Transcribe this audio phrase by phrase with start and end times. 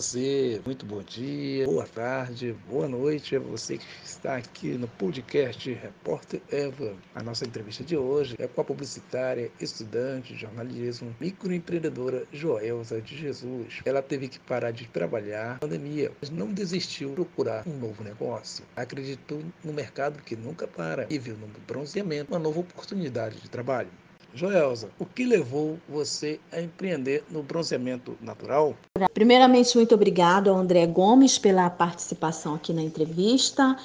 [0.00, 5.70] você, muito bom dia, boa tarde, boa noite a você que está aqui no podcast
[5.74, 6.96] Repórter Eva.
[7.14, 13.14] A nossa entrevista de hoje é com a publicitária, estudante de jornalismo, microempreendedora Joelza de
[13.14, 13.82] Jesus.
[13.84, 18.02] Ela teve que parar de trabalhar na pandemia, mas não desistiu de procurar um novo
[18.02, 18.64] negócio.
[18.74, 23.90] Acreditou no mercado que nunca para e viu no bronzeamento uma nova oportunidade de trabalho.
[24.34, 28.74] Joelza, o que levou você a empreender no bronzeamento natural?
[29.12, 33.76] Primeiramente, muito obrigado ao André Gomes pela participação aqui na entrevista.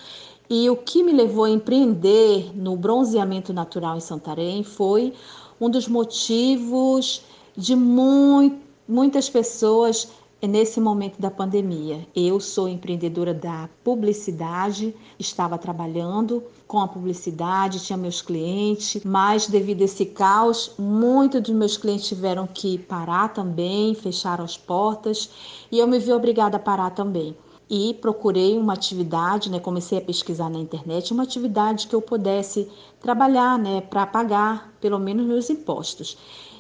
[0.50, 5.14] E o que me levou a empreender no bronzeamento natural em Santarém foi
[5.60, 7.24] um dos motivos
[7.58, 8.58] de muito,
[8.88, 10.08] muitas pessoas
[10.48, 12.08] nesse momento da pandemia.
[12.16, 19.82] Eu sou empreendedora da publicidade, estava trabalhando com a publicidade, tinha meus clientes, mas devido
[19.82, 25.30] a esse caos, muitos dos meus clientes tiveram que parar também, fecharam as portas
[25.72, 27.36] e eu me vi obrigada a parar também.
[27.70, 32.70] E procurei uma atividade, né, comecei a pesquisar na internet, uma atividade que eu pudesse
[33.00, 36.18] trabalhar, né, para pagar pelo menos meus impostos.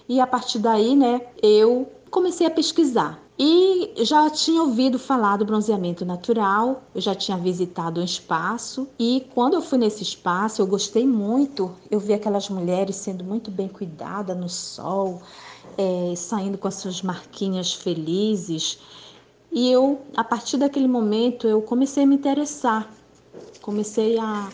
[0.09, 5.44] E a partir daí, né, eu comecei a pesquisar e já tinha ouvido falar do
[5.45, 10.67] bronzeamento natural, eu já tinha visitado um espaço e quando eu fui nesse espaço eu
[10.67, 11.69] gostei muito.
[11.91, 15.22] Eu vi aquelas mulheres sendo muito bem cuidadas no sol,
[15.78, 18.80] é, saindo com as suas marquinhas felizes.
[19.52, 22.89] E eu, a partir daquele momento, eu comecei a me interessar,
[23.61, 24.50] comecei a,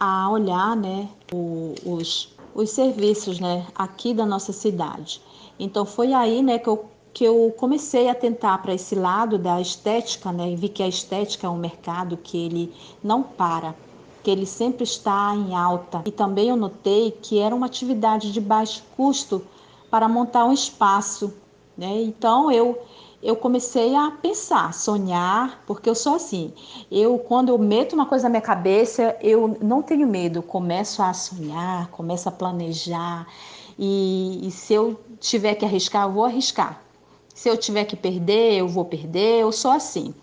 [0.00, 5.20] a olhar né, o, os, os serviços né, aqui da nossa cidade.
[5.58, 9.58] Então foi aí né, que eu que eu comecei a tentar para esse lado da
[9.58, 10.50] estética, né?
[10.50, 13.74] E vi que a estética é um mercado que ele não para,
[14.22, 16.02] que ele sempre está em alta.
[16.04, 19.42] E também eu notei que era uma atividade de baixo custo
[19.90, 21.32] para montar um espaço,
[21.74, 22.02] né?
[22.02, 22.78] Então eu
[23.22, 26.52] eu comecei a pensar, sonhar, porque eu sou assim.
[26.92, 31.14] Eu quando eu meto uma coisa na minha cabeça, eu não tenho medo, começo a
[31.14, 33.26] sonhar, começo a planejar.
[33.78, 36.82] E, e se eu tiver que arriscar, eu vou arriscar.
[37.36, 40.14] Se eu tiver que perder, eu vou perder, eu sou assim.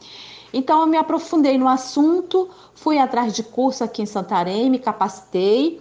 [0.52, 5.80] Então eu me aprofundei no assunto, fui atrás de curso aqui em Santarém, me capacitei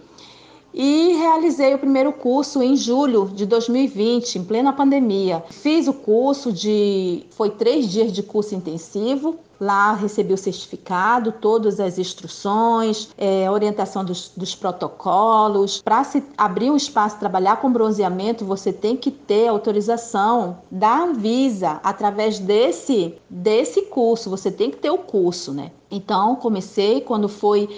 [0.71, 5.43] e realizei o primeiro curso em julho de 2020, em plena pandemia.
[5.49, 7.25] Fiz o curso de.
[7.31, 9.39] Foi três dias de curso intensivo.
[9.63, 15.81] Lá recebi o certificado, todas as instruções, é, orientação dos, dos protocolos.
[15.81, 21.79] Para se abrir um espaço, trabalhar com bronzeamento, você tem que ter autorização da Anvisa
[21.81, 24.29] através desse, desse curso.
[24.29, 25.71] Você tem que ter o curso, né?
[25.89, 27.69] Então, comecei quando foi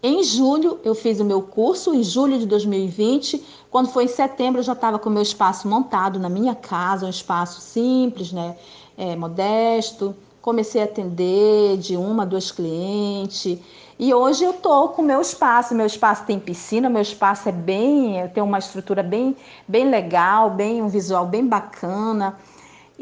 [0.00, 3.42] em julho, eu fiz o meu curso, em julho de 2020.
[3.68, 7.04] Quando foi em setembro, eu já estava com o meu espaço montado na minha casa,
[7.04, 8.56] um espaço simples, né?
[8.96, 10.14] É, modesto.
[10.42, 13.58] Comecei a atender de uma duas clientes.
[13.98, 15.74] E hoje eu estou com meu espaço.
[15.74, 18.28] Meu espaço tem piscina, meu espaço é bem.
[18.34, 19.36] Tenho uma estrutura bem,
[19.66, 22.36] bem legal, bem um visual bem bacana.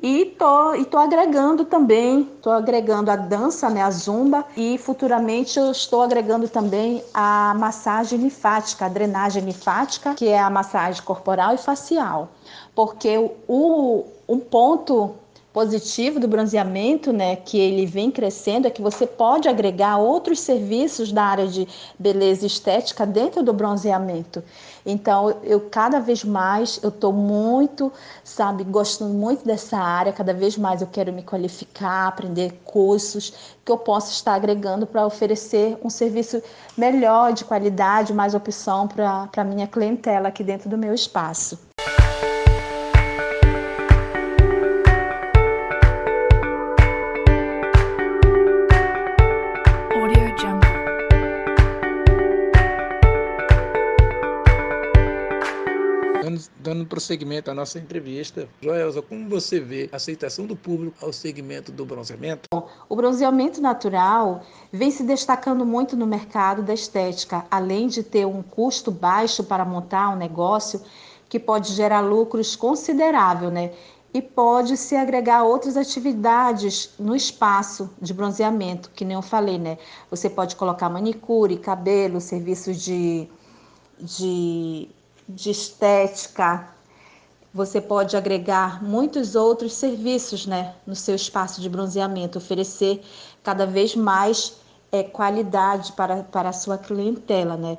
[0.03, 5.59] E tô, e tô agregando também, tô agregando a dança, né, a zumba, e futuramente
[5.59, 11.55] eu estou agregando também a massagem linfática, a drenagem linfática, que é a massagem corporal
[11.55, 12.28] e facial.
[12.75, 15.17] Porque o, um ponto
[15.53, 21.11] positivo do bronzeamento, né, que ele vem crescendo, é que você pode agregar outros serviços
[21.11, 21.66] da área de
[21.99, 24.43] beleza estética dentro do bronzeamento.
[24.87, 27.93] Então, eu cada vez mais eu estou muito,
[28.25, 30.12] sabe, gostando muito dessa área.
[30.12, 33.33] Cada vez mais eu quero me qualificar, aprender cursos
[33.65, 36.42] que eu possa estar agregando para oferecer um serviço
[36.77, 41.70] melhor, de qualidade, mais opção para a minha clientela aqui dentro do meu espaço.
[56.59, 58.48] Dando prosseguimento à nossa entrevista.
[58.60, 62.42] Joelza, como você vê a aceitação do público ao segmento do bronzeamento?
[62.88, 64.42] O bronzeamento natural
[64.72, 69.65] vem se destacando muito no mercado da estética, além de ter um custo baixo para
[69.65, 70.82] montar um negócio
[71.28, 73.72] que pode gerar lucros considerável, né?
[74.12, 79.78] E pode se agregar outras atividades no espaço de bronzeamento, que nem eu falei, né?
[80.10, 83.28] Você pode colocar manicure, cabelo, serviços de,
[84.00, 84.91] de
[85.34, 86.68] de estética.
[87.53, 93.03] Você pode agregar muitos outros serviços né, no seu espaço de bronzeamento, oferecer
[93.42, 94.56] cada vez mais
[94.92, 97.56] é, qualidade para, para a sua clientela.
[97.56, 97.78] Né?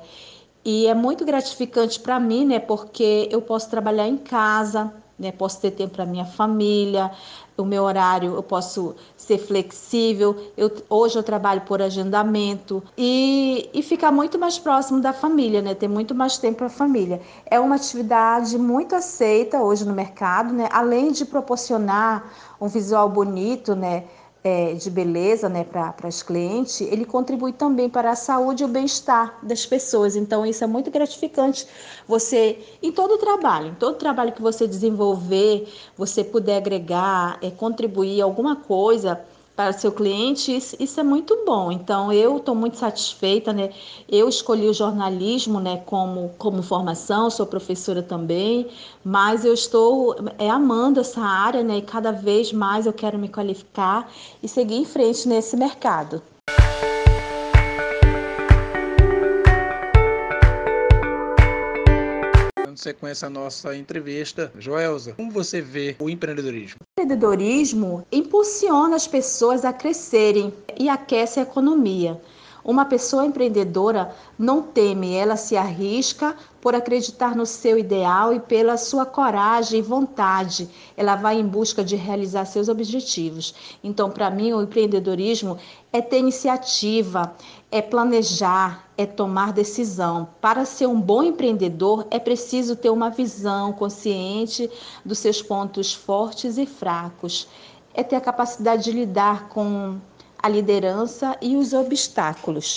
[0.64, 4.92] E é muito gratificante para mim, né, porque eu posso trabalhar em casa,
[5.22, 5.32] né?
[5.32, 7.10] Posso ter tempo para minha família,
[7.56, 10.36] o meu horário eu posso ser flexível.
[10.56, 15.74] Eu, hoje eu trabalho por agendamento e, e ficar muito mais próximo da família, né?
[15.74, 17.20] Ter muito mais tempo para a família.
[17.46, 20.68] É uma atividade muito aceita hoje no mercado, né?
[20.72, 24.04] Além de proporcionar um visual bonito, né?
[24.44, 28.68] É, de beleza né, para as clientes, ele contribui também para a saúde e o
[28.68, 30.16] bem-estar das pessoas.
[30.16, 31.66] Então, isso é muito gratificante.
[32.08, 37.50] Você, em todo o trabalho, em todo trabalho que você desenvolver, você puder agregar, é,
[37.50, 39.20] contribuir alguma coisa
[39.54, 41.70] para seu cliente, isso, isso é muito bom.
[41.70, 43.70] Então, eu estou muito satisfeita, né?
[44.08, 48.68] Eu escolhi o jornalismo, né, como, como formação, sou professora também,
[49.04, 51.78] mas eu estou é, amando essa área, né?
[51.78, 54.10] E cada vez mais eu quero me qualificar
[54.42, 56.22] e seguir em frente nesse mercado.
[62.72, 64.50] dando sequência à nossa entrevista.
[64.58, 66.80] Joelza, como você vê o empreendedorismo?
[67.02, 72.20] Empreendedorismo impulsiona as pessoas a crescerem e aquece a economia.
[72.64, 78.76] Uma pessoa empreendedora não teme, ela se arrisca por acreditar no seu ideal e pela
[78.76, 80.68] sua coragem e vontade.
[80.96, 83.52] Ela vai em busca de realizar seus objetivos.
[83.82, 85.58] Então, para mim, o empreendedorismo
[85.92, 87.34] é ter iniciativa,
[87.72, 90.28] é planejar, é tomar decisão.
[90.42, 94.70] Para ser um bom empreendedor, é preciso ter uma visão consciente
[95.02, 97.48] dos seus pontos fortes e fracos.
[97.94, 99.96] É ter a capacidade de lidar com
[100.40, 102.74] a liderança e os obstáculos.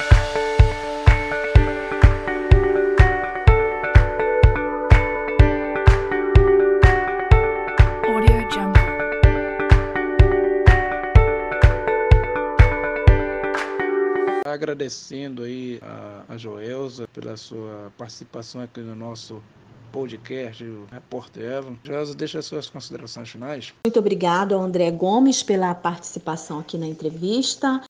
[14.75, 19.42] Agradecendo aí a, a Joelza pela sua participação aqui no nosso
[19.89, 21.77] podcast, o Repórter Evan.
[21.81, 23.74] Josa, deixa as suas considerações finais.
[23.86, 27.81] Muito obrigado ao André Gomes pela participação aqui na entrevista.